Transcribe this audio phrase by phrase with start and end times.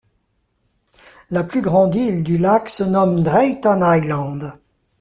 [1.29, 4.59] La plus grande île du lac se nomme Drayton Island.